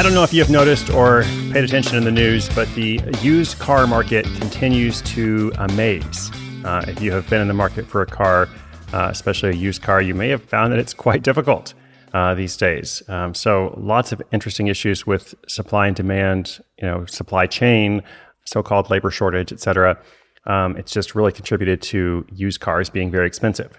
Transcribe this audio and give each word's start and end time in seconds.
I 0.00 0.02
don't 0.02 0.14
know 0.14 0.24
if 0.24 0.32
you 0.32 0.40
have 0.40 0.48
noticed 0.48 0.88
or 0.88 1.24
paid 1.52 1.62
attention 1.62 1.98
in 1.98 2.04
the 2.04 2.10
news, 2.10 2.48
but 2.54 2.66
the 2.74 3.02
used 3.20 3.58
car 3.58 3.86
market 3.86 4.24
continues 4.24 5.02
to 5.02 5.52
amaze. 5.58 6.30
Uh, 6.64 6.82
if 6.88 7.02
you 7.02 7.12
have 7.12 7.28
been 7.28 7.42
in 7.42 7.48
the 7.48 7.52
market 7.52 7.86
for 7.86 8.00
a 8.00 8.06
car, 8.06 8.48
uh, 8.94 9.08
especially 9.10 9.50
a 9.50 9.54
used 9.54 9.82
car, 9.82 10.00
you 10.00 10.14
may 10.14 10.30
have 10.30 10.42
found 10.42 10.72
that 10.72 10.78
it's 10.78 10.94
quite 10.94 11.22
difficult 11.22 11.74
uh, 12.14 12.34
these 12.34 12.56
days. 12.56 13.02
Um, 13.10 13.34
so, 13.34 13.74
lots 13.76 14.10
of 14.10 14.22
interesting 14.32 14.68
issues 14.68 15.06
with 15.06 15.34
supply 15.46 15.88
and 15.88 15.94
demand, 15.94 16.60
you 16.78 16.88
know, 16.88 17.04
supply 17.04 17.46
chain, 17.46 18.02
so-called 18.46 18.88
labor 18.88 19.10
shortage, 19.10 19.52
et 19.52 19.60
cetera. 19.60 19.98
Um, 20.46 20.78
it's 20.78 20.92
just 20.92 21.14
really 21.14 21.30
contributed 21.30 21.82
to 21.82 22.24
used 22.32 22.60
cars 22.60 22.88
being 22.88 23.10
very 23.10 23.26
expensive. 23.26 23.78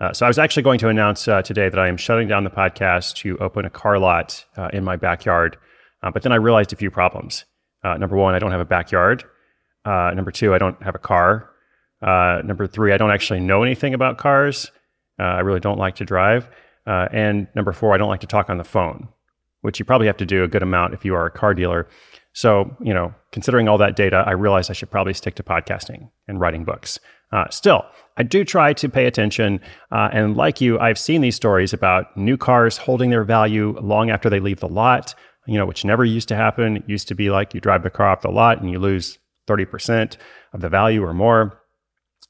Uh, 0.00 0.12
so 0.12 0.24
I 0.24 0.28
was 0.28 0.38
actually 0.38 0.62
going 0.62 0.78
to 0.78 0.88
announce 0.88 1.26
uh, 1.26 1.42
today 1.42 1.68
that 1.68 1.78
I 1.78 1.88
am 1.88 1.96
shutting 1.96 2.28
down 2.28 2.44
the 2.44 2.50
podcast 2.50 3.16
to 3.16 3.36
open 3.38 3.64
a 3.64 3.70
car 3.70 3.98
lot 3.98 4.44
uh, 4.56 4.68
in 4.72 4.84
my 4.84 4.94
backyard. 4.94 5.56
Uh, 6.02 6.10
but 6.10 6.22
then 6.22 6.32
I 6.32 6.36
realized 6.36 6.72
a 6.72 6.76
few 6.76 6.90
problems. 6.90 7.44
Uh, 7.84 7.96
number 7.96 8.16
one, 8.16 8.34
I 8.34 8.38
don't 8.38 8.50
have 8.50 8.60
a 8.60 8.64
backyard. 8.64 9.24
Uh, 9.84 10.12
number 10.14 10.30
two, 10.30 10.54
I 10.54 10.58
don't 10.58 10.80
have 10.82 10.94
a 10.94 10.98
car. 10.98 11.50
number 12.02 12.66
three, 12.66 12.92
I 12.92 12.96
don't 12.96 13.10
actually 13.10 13.40
know 13.40 13.62
anything 13.62 13.94
about 13.94 14.18
cars. 14.18 14.70
I 15.18 15.40
really 15.40 15.60
don't 15.60 15.78
like 15.78 15.96
to 15.96 16.04
drive. 16.04 16.48
and 16.86 17.48
number 17.54 17.72
four, 17.72 17.94
I 17.94 17.98
don't 17.98 18.08
like 18.08 18.20
to 18.20 18.26
talk 18.26 18.50
on 18.50 18.58
the 18.58 18.64
phone, 18.64 19.08
which 19.62 19.78
you 19.78 19.84
probably 19.84 20.06
have 20.06 20.16
to 20.18 20.26
do 20.26 20.44
a 20.44 20.48
good 20.48 20.62
amount 20.62 20.94
if 20.94 21.04
you 21.04 21.14
are 21.14 21.26
a 21.26 21.30
car 21.30 21.54
dealer. 21.54 21.88
So, 22.32 22.76
you 22.80 22.94
know, 22.94 23.12
considering 23.32 23.68
all 23.68 23.78
that 23.78 23.96
data, 23.96 24.22
I 24.24 24.32
realized 24.32 24.70
I 24.70 24.74
should 24.74 24.90
probably 24.90 25.14
stick 25.14 25.34
to 25.36 25.42
podcasting 25.42 26.08
and 26.28 26.38
writing 26.38 26.64
books. 26.64 27.00
Uh, 27.32 27.48
still, 27.50 27.84
I 28.16 28.22
do 28.22 28.44
try 28.44 28.72
to 28.74 28.88
pay 28.88 29.06
attention. 29.06 29.60
Uh, 29.90 30.08
and 30.12 30.36
like 30.36 30.60
you, 30.60 30.78
I've 30.78 30.98
seen 30.98 31.20
these 31.20 31.36
stories 31.36 31.72
about 31.72 32.16
new 32.16 32.36
cars 32.36 32.76
holding 32.76 33.10
their 33.10 33.24
value 33.24 33.76
long 33.80 34.10
after 34.10 34.30
they 34.30 34.40
leave 34.40 34.60
the 34.60 34.68
lot, 34.68 35.14
you 35.48 35.56
know, 35.56 35.64
which 35.64 35.84
never 35.84 36.04
used 36.04 36.28
to 36.28 36.36
happen. 36.36 36.76
It 36.76 36.84
used 36.86 37.08
to 37.08 37.14
be 37.14 37.30
like 37.30 37.54
you 37.54 37.60
drive 37.60 37.82
the 37.82 37.90
car 37.90 38.08
off 38.08 38.20
the 38.20 38.28
lot 38.28 38.60
and 38.60 38.70
you 38.70 38.78
lose 38.78 39.18
30% 39.48 40.16
of 40.52 40.60
the 40.60 40.68
value 40.68 41.02
or 41.02 41.14
more. 41.14 41.60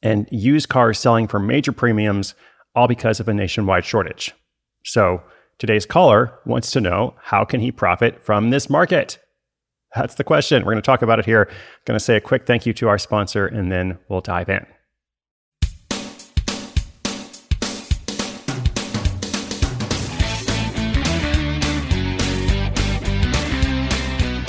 And 0.02 0.28
used 0.30 0.69
cars 0.69 0.98
selling 0.98 1.27
for 1.27 1.41
major 1.41 1.72
premiums, 1.72 2.34
all 2.77 2.86
because 2.86 3.19
of 3.19 3.28
a 3.28 3.34
nationwide 3.34 3.84
shortage. 3.84 4.33
So 4.84 5.20
today's 5.58 5.84
caller 5.84 6.33
wants 6.46 6.70
to 6.70 6.80
know 6.80 7.16
how 7.20 7.44
can 7.44 7.61
he 7.61 7.72
profit 7.72 8.22
from 8.22 8.50
this 8.50 8.70
market? 8.70 9.19
That's 9.96 10.14
the 10.14 10.22
question. 10.24 10.64
We're 10.64 10.72
going 10.72 10.83
to 10.83 10.86
talk 10.86 11.02
about 11.02 11.19
it 11.19 11.24
here. 11.24 11.48
I'm 11.50 11.56
going 11.86 11.98
to 11.98 12.05
say 12.05 12.14
a 12.14 12.20
quick 12.20 12.46
thank 12.46 12.66
you 12.66 12.72
to 12.74 12.89
our 12.89 12.98
sponsor, 12.98 13.46
and 13.46 13.72
then 13.72 13.98
we'll 14.08 14.20
dive 14.20 14.48
in. 14.48 14.64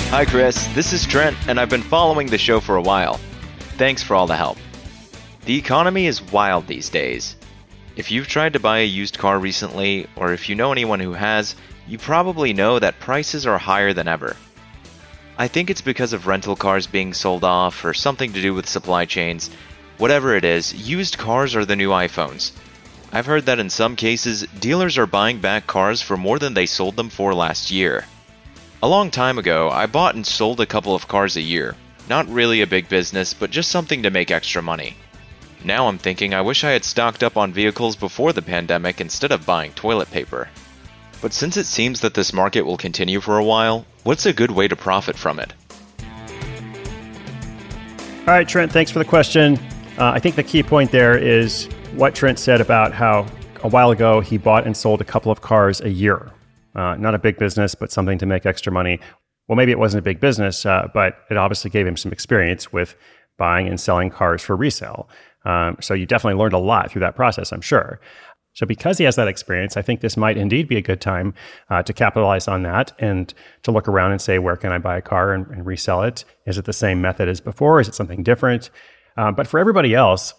Hi, 0.09 0.25
Chris. 0.25 0.65
This 0.73 0.91
is 0.91 1.05
Trent, 1.05 1.38
and 1.47 1.59
I've 1.59 1.69
been 1.69 1.83
following 1.83 2.25
the 2.25 2.38
show 2.39 2.59
for 2.59 2.77
a 2.77 2.81
while. 2.81 3.19
Thanks 3.77 4.02
for 4.02 4.15
all 4.15 4.25
the 4.25 4.35
help. 4.35 4.57
The 5.45 5.55
economy 5.55 6.07
is 6.07 6.31
wild 6.31 6.65
these 6.65 6.89
days. 6.89 7.35
If 7.95 8.09
you've 8.09 8.27
tried 8.27 8.53
to 8.53 8.59
buy 8.59 8.80
a 8.80 8.87
used 8.87 9.19
car 9.19 9.37
recently, 9.37 10.07
or 10.15 10.33
if 10.33 10.49
you 10.49 10.55
know 10.55 10.71
anyone 10.71 10.99
who 10.99 11.13
has, 11.13 11.55
you 11.87 11.99
probably 11.99 12.53
know 12.53 12.80
that 12.80 12.99
prices 12.99 13.45
are 13.45 13.59
higher 13.59 13.93
than 13.93 14.07
ever. 14.07 14.35
I 15.37 15.47
think 15.47 15.69
it's 15.69 15.81
because 15.81 16.11
of 16.11 16.25
rental 16.25 16.55
cars 16.55 16.87
being 16.87 17.13
sold 17.13 17.43
off 17.43 17.85
or 17.85 17.93
something 17.93 18.33
to 18.33 18.41
do 18.41 18.55
with 18.55 18.67
supply 18.67 19.05
chains. 19.05 19.52
Whatever 19.99 20.33
it 20.35 20.43
is, 20.43 20.73
used 20.73 21.19
cars 21.19 21.55
are 21.55 21.65
the 21.65 21.75
new 21.75 21.91
iPhones. 21.91 22.52
I've 23.11 23.27
heard 23.27 23.45
that 23.45 23.59
in 23.59 23.69
some 23.69 23.95
cases, 23.95 24.47
dealers 24.59 24.97
are 24.97 25.05
buying 25.05 25.39
back 25.39 25.67
cars 25.67 26.02
for 26.02 26.17
more 26.17 26.39
than 26.39 26.55
they 26.55 26.65
sold 26.65 26.95
them 26.95 27.09
for 27.09 27.35
last 27.35 27.69
year. 27.69 28.05
A 28.81 28.88
long 28.88 29.11
time 29.11 29.38
ago, 29.38 29.69
I 29.69 29.88
bought 29.88 30.16
and 30.16 30.25
sold 30.25 30.61
a 30.61 30.66
couple 30.66 30.95
of 30.95 31.09
cars 31.09 31.35
a 31.35 31.41
year. 31.41 31.76
Not 32.08 32.30
really 32.30 32.61
a 32.61 32.67
big 32.67 32.87
business, 32.87 33.33
but 33.33 33.52
just 33.52 33.71
something 33.71 34.03
to 34.03 34.09
make 34.09 34.31
extra 34.31 34.61
money. 34.61 34.95
Now 35.65 35.89
I'm 35.89 35.98
thinking 35.98 36.33
I 36.33 36.39
wish 36.39 36.64
I 36.64 36.70
had 36.70 36.86
stocked 36.86 37.21
up 37.21 37.36
on 37.36 37.52
vehicles 37.52 37.98
before 37.98 38.31
the 38.31 38.42
pandemic 38.42 39.02
instead 39.02 39.33
of 39.33 39.45
buying 39.45 39.73
toilet 39.73 40.09
paper. 40.11 40.48
But 41.21 41.33
since 41.33 41.58
it 41.58 41.65
seems 41.65 41.99
that 41.99 42.14
this 42.14 42.31
market 42.31 42.61
will 42.61 42.77
continue 42.77 43.20
for 43.20 43.37
a 43.37 43.43
while, 43.43 43.86
what's 44.03 44.26
a 44.26 44.31
good 44.31 44.52
way 44.52 44.70
to 44.70 44.77
profit 44.77 45.17
from 45.17 45.42
it? 45.42 45.52
All 48.20 48.33
right, 48.33 48.48
Trent, 48.48 48.71
thanks 48.71 48.92
for 48.92 48.99
the 48.99 49.05
question. 49.05 49.59
Uh, 49.98 50.11
I 50.11 50.20
think 50.20 50.37
the 50.37 50.43
key 50.43 50.64
point 50.64 50.89
there 50.89 51.17
is 51.17 51.65
what 51.95 52.15
Trent 52.15 52.39
said 52.39 52.61
about 52.61 52.93
how 52.93 53.27
a 53.61 53.67
while 53.67 53.92
ago 53.92 54.21
he 54.21 54.37
bought 54.37 54.65
and 54.65 54.77
sold 54.77 55.02
a 55.02 55.03
couple 55.03 55.33
of 55.33 55.42
cars 55.42 55.82
a 55.82 55.89
year. 55.89 56.32
Uh, 56.79 56.95
not 56.95 57.13
a 57.13 57.19
big 57.19 57.37
business, 57.37 57.75
but 57.75 57.91
something 57.91 58.17
to 58.17 58.25
make 58.25 58.45
extra 58.45 58.71
money. 58.71 59.01
Well, 59.49 59.57
maybe 59.57 59.71
it 59.71 59.79
wasn't 59.79 59.99
a 59.99 60.03
big 60.03 60.21
business, 60.21 60.65
uh, 60.65 60.87
but 60.93 61.17
it 61.29 61.35
obviously 61.35 61.69
gave 61.69 61.85
him 61.85 61.97
some 61.97 62.13
experience 62.13 62.71
with 62.71 62.95
buying 63.37 63.67
and 63.67 63.77
selling 63.77 64.09
cars 64.09 64.41
for 64.41 64.55
resale. 64.55 65.09
Um, 65.43 65.75
so 65.81 65.93
you 65.93 66.05
definitely 66.05 66.39
learned 66.39 66.53
a 66.53 66.59
lot 66.59 66.89
through 66.89 67.01
that 67.01 67.17
process, 67.17 67.51
I'm 67.51 67.59
sure. 67.59 67.99
So, 68.53 68.65
because 68.65 68.97
he 68.97 69.03
has 69.03 69.17
that 69.17 69.27
experience, 69.27 69.75
I 69.75 69.81
think 69.81 69.99
this 69.99 70.15
might 70.15 70.37
indeed 70.37 70.69
be 70.69 70.77
a 70.77 70.81
good 70.81 71.01
time 71.01 71.33
uh, 71.69 71.83
to 71.83 71.91
capitalize 71.91 72.47
on 72.47 72.63
that 72.63 72.93
and 72.99 73.33
to 73.63 73.71
look 73.71 73.89
around 73.89 74.11
and 74.11 74.21
say, 74.21 74.39
where 74.39 74.55
can 74.55 74.71
I 74.71 74.77
buy 74.77 74.97
a 74.97 75.01
car 75.01 75.33
and, 75.33 75.47
and 75.47 75.65
resell 75.65 76.03
it? 76.03 76.23
Is 76.45 76.57
it 76.57 76.63
the 76.63 76.73
same 76.73 77.01
method 77.01 77.27
as 77.27 77.41
before? 77.41 77.81
Is 77.81 77.89
it 77.89 77.95
something 77.95 78.23
different? 78.23 78.69
Uh, 79.17 79.33
but 79.33 79.47
for 79.47 79.59
everybody 79.59 79.95
else, 79.95 80.33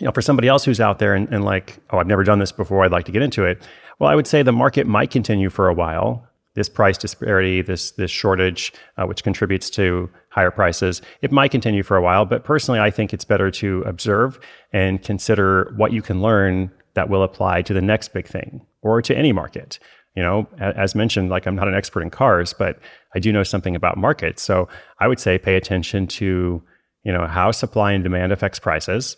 you 0.00 0.04
know, 0.06 0.12
for 0.12 0.22
somebody 0.22 0.48
else 0.48 0.64
who's 0.64 0.80
out 0.80 0.98
there 0.98 1.14
and, 1.14 1.28
and 1.32 1.44
like, 1.44 1.78
oh, 1.90 1.98
I've 1.98 2.06
never 2.06 2.24
done 2.24 2.38
this 2.38 2.52
before, 2.52 2.84
I'd 2.84 2.92
like 2.92 3.06
to 3.06 3.12
get 3.12 3.22
into 3.22 3.44
it. 3.44 3.66
Well, 3.98 4.10
I 4.10 4.14
would 4.14 4.26
say 4.26 4.42
the 4.42 4.52
market 4.52 4.86
might 4.86 5.10
continue 5.10 5.50
for 5.50 5.68
a 5.68 5.74
while. 5.74 6.24
This 6.54 6.68
price 6.68 6.98
disparity, 6.98 7.62
this 7.62 7.92
this 7.92 8.10
shortage, 8.10 8.72
uh, 8.96 9.04
which 9.06 9.22
contributes 9.22 9.70
to 9.70 10.10
higher 10.30 10.50
prices, 10.50 11.02
it 11.22 11.30
might 11.30 11.50
continue 11.50 11.84
for 11.84 11.96
a 11.96 12.02
while. 12.02 12.24
But 12.24 12.42
personally, 12.42 12.80
I 12.80 12.90
think 12.90 13.12
it's 13.12 13.24
better 13.24 13.50
to 13.52 13.82
observe 13.82 14.40
and 14.72 15.02
consider 15.02 15.72
what 15.76 15.92
you 15.92 16.02
can 16.02 16.20
learn 16.20 16.72
that 16.94 17.08
will 17.08 17.22
apply 17.22 17.62
to 17.62 17.74
the 17.74 17.80
next 17.80 18.12
big 18.12 18.26
thing 18.26 18.66
or 18.82 19.00
to 19.02 19.16
any 19.16 19.32
market. 19.32 19.78
You 20.16 20.22
know, 20.24 20.48
as 20.58 20.96
mentioned, 20.96 21.30
like 21.30 21.46
I'm 21.46 21.54
not 21.54 21.68
an 21.68 21.76
expert 21.76 22.02
in 22.02 22.10
cars, 22.10 22.52
but 22.52 22.80
I 23.14 23.20
do 23.20 23.30
know 23.30 23.44
something 23.44 23.76
about 23.76 23.96
markets. 23.96 24.42
So 24.42 24.68
I 24.98 25.06
would 25.06 25.20
say 25.20 25.38
pay 25.38 25.54
attention 25.54 26.08
to, 26.08 26.60
you 27.04 27.12
know, 27.12 27.26
how 27.28 27.52
supply 27.52 27.92
and 27.92 28.02
demand 28.02 28.32
affects 28.32 28.58
prices. 28.58 29.16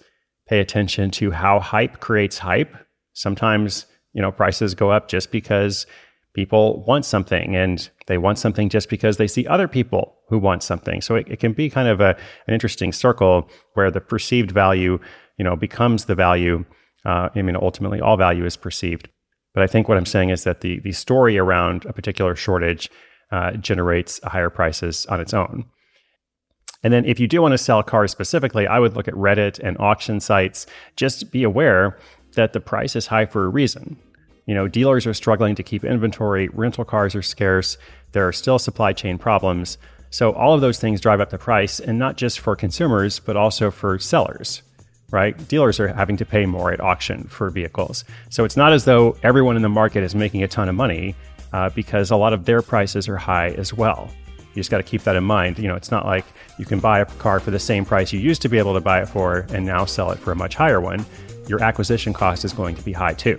Pay 0.50 0.60
attention 0.60 1.10
to 1.12 1.30
how 1.30 1.60
hype 1.60 2.00
creates 2.00 2.38
hype. 2.38 2.76
Sometimes, 3.14 3.86
you 4.12 4.20
know, 4.20 4.30
prices 4.30 4.74
go 4.74 4.90
up 4.90 5.08
just 5.08 5.32
because 5.32 5.86
people 6.34 6.84
want 6.86 7.04
something 7.04 7.56
and 7.56 7.88
they 8.06 8.18
want 8.18 8.38
something 8.38 8.68
just 8.68 8.90
because 8.90 9.16
they 9.16 9.26
see 9.26 9.46
other 9.46 9.66
people 9.66 10.16
who 10.28 10.38
want 10.38 10.62
something. 10.62 11.00
So 11.00 11.14
it, 11.14 11.26
it 11.28 11.40
can 11.40 11.52
be 11.52 11.70
kind 11.70 11.88
of 11.88 12.00
a, 12.00 12.16
an 12.46 12.54
interesting 12.54 12.92
circle 12.92 13.48
where 13.74 13.90
the 13.90 14.00
perceived 14.00 14.50
value, 14.50 14.98
you 15.38 15.44
know, 15.44 15.56
becomes 15.56 16.04
the 16.04 16.14
value 16.14 16.64
uh, 17.04 17.28
I 17.34 17.42
mean, 17.42 17.56
ultimately, 17.56 18.00
all 18.00 18.16
value 18.16 18.44
is 18.44 18.56
perceived. 18.56 19.08
But 19.54 19.62
I 19.62 19.66
think 19.66 19.88
what 19.88 19.96
I'm 19.96 20.06
saying 20.06 20.30
is 20.30 20.44
that 20.44 20.60
the 20.60 20.80
the 20.80 20.92
story 20.92 21.38
around 21.38 21.84
a 21.86 21.92
particular 21.92 22.36
shortage 22.36 22.90
uh, 23.32 23.52
generates 23.52 24.20
higher 24.22 24.50
prices 24.50 25.06
on 25.06 25.20
its 25.20 25.34
own. 25.34 25.64
And 26.82 26.92
then, 26.92 27.04
if 27.04 27.20
you 27.20 27.28
do 27.28 27.42
want 27.42 27.52
to 27.52 27.58
sell 27.58 27.82
cars 27.82 28.10
specifically, 28.10 28.66
I 28.66 28.78
would 28.78 28.96
look 28.96 29.08
at 29.08 29.14
Reddit 29.14 29.58
and 29.58 29.76
auction 29.78 30.20
sites. 30.20 30.66
Just 30.96 31.30
be 31.30 31.42
aware 31.42 31.98
that 32.34 32.52
the 32.52 32.60
price 32.60 32.96
is 32.96 33.06
high 33.06 33.26
for 33.26 33.44
a 33.44 33.48
reason. 33.48 33.98
You 34.46 34.54
know, 34.54 34.66
dealers 34.66 35.06
are 35.06 35.14
struggling 35.14 35.54
to 35.56 35.62
keep 35.62 35.84
inventory, 35.84 36.48
rental 36.48 36.84
cars 36.84 37.14
are 37.14 37.22
scarce, 37.22 37.76
there 38.12 38.26
are 38.26 38.32
still 38.32 38.58
supply 38.58 38.92
chain 38.92 39.18
problems. 39.18 39.78
So, 40.10 40.32
all 40.32 40.54
of 40.54 40.60
those 40.60 40.80
things 40.80 41.00
drive 41.00 41.20
up 41.20 41.30
the 41.30 41.38
price, 41.38 41.80
and 41.80 41.98
not 41.98 42.16
just 42.16 42.41
for 42.41 42.56
consumers, 42.56 43.20
but 43.20 43.36
also 43.36 43.70
for 43.70 43.98
sellers 43.98 44.62
right? 45.10 45.48
Dealers 45.48 45.80
are 45.80 45.88
having 45.88 46.16
to 46.16 46.24
pay 46.24 46.47
more 46.47 46.72
at 46.72 46.80
auction 46.80 47.24
for 47.24 47.50
vehicles. 47.50 48.04
So 48.28 48.44
it's 48.44 48.56
not 48.56 48.72
as 48.72 48.84
though 48.84 49.16
everyone 49.22 49.56
in 49.56 49.62
the 49.62 49.68
market 49.68 50.03
is 50.03 50.15
making 50.15 50.42
a 50.42 50.48
ton 50.48 50.68
of 50.68 50.74
money 50.74 51.15
uh, 51.53 51.71
because 51.71 52.10
a 52.10 52.16
lot 52.16 52.32
of 52.32 52.44
their 52.44 52.62
prices 52.62 53.09
are 53.09 53.16
high 53.16 53.48
as 53.50 53.74
well. 53.74 54.10
You 54.54 54.60
just 54.60 54.70
got 54.70 54.78
to 54.78 54.82
keep 54.82 55.02
that 55.02 55.16
in 55.16 55.24
mind. 55.24 55.58
You 55.58 55.68
know, 55.68 55.76
it's 55.76 55.91
not 55.91 56.04
like 56.06 56.24
you 56.58 56.64
can 56.64 56.80
buy 56.80 57.00
a 57.00 57.06
car 57.06 57.41
for 57.41 57.50
the 57.50 57.58
same 57.58 57.84
price 57.84 58.12
you 58.12 58.20
used 58.20 58.42
to 58.42 58.48
be 58.48 58.58
able 58.58 58.74
to 58.74 58.80
buy 58.80 59.00
it 59.00 59.06
for 59.06 59.47
and 59.50 59.64
now 59.64 59.84
sell 59.84 60.10
it 60.10 60.18
for 60.18 60.32
a 60.32 60.36
much 60.36 60.54
higher 60.54 60.80
one. 60.80 61.04
Your 61.47 61.62
acquisition 61.62 62.12
cost 62.12 62.44
is 62.44 62.52
going 62.52 62.74
to 62.76 62.82
be 62.82 62.92
high 62.92 63.14
too. 63.14 63.36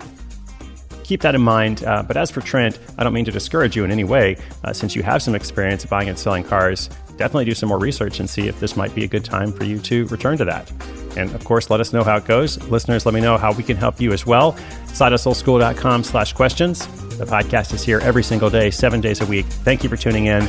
Keep 1.04 1.20
that 1.22 1.34
in 1.34 1.42
mind. 1.42 1.84
Uh, 1.84 2.02
but 2.02 2.16
as 2.16 2.30
for 2.30 2.40
Trent, 2.40 2.78
I 2.96 3.04
don't 3.04 3.12
mean 3.12 3.24
to 3.24 3.30
discourage 3.30 3.76
you 3.76 3.84
in 3.84 3.90
any 3.90 4.04
way. 4.04 4.36
Uh, 4.64 4.72
since 4.72 4.94
you 4.96 5.02
have 5.02 5.22
some 5.22 5.34
experience 5.34 5.84
buying 5.84 6.08
and 6.08 6.18
selling 6.18 6.44
cars, 6.44 6.88
definitely 7.16 7.44
do 7.44 7.54
some 7.54 7.68
more 7.68 7.78
research 7.78 8.20
and 8.20 8.30
see 8.30 8.48
if 8.48 8.58
this 8.60 8.76
might 8.76 8.94
be 8.94 9.04
a 9.04 9.08
good 9.08 9.24
time 9.24 9.52
for 9.52 9.64
you 9.64 9.78
to 9.80 10.06
return 10.06 10.38
to 10.38 10.44
that. 10.44 10.70
And 11.16 11.30
of 11.34 11.44
course, 11.44 11.68
let 11.68 11.80
us 11.80 11.92
know 11.92 12.02
how 12.02 12.16
it 12.16 12.24
goes. 12.24 12.62
Listeners, 12.68 13.04
let 13.04 13.14
me 13.14 13.20
know 13.20 13.36
how 13.36 13.52
we 13.52 13.62
can 13.62 13.76
help 13.76 14.00
you 14.00 14.12
as 14.12 14.24
well. 14.24 14.52
SideHustleSchool.com 14.86 16.04
slash 16.04 16.32
questions. 16.32 16.86
The 17.18 17.26
podcast 17.26 17.74
is 17.74 17.82
here 17.82 17.98
every 18.00 18.22
single 18.22 18.48
day, 18.48 18.70
seven 18.70 19.00
days 19.00 19.20
a 19.20 19.26
week. 19.26 19.46
Thank 19.46 19.82
you 19.82 19.90
for 19.90 19.96
tuning 19.96 20.26
in. 20.26 20.48